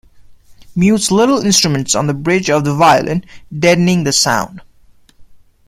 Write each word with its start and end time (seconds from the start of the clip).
Mutes 0.75 1.11
little 1.11 1.41
instruments 1.45 1.93
on 1.93 2.07
the 2.07 2.15
bridge 2.15 2.49
of 2.49 2.63
the 2.63 2.73
violin, 2.73 3.23
deadening 3.59 4.03
the 4.03 4.11
sound. 4.11 4.61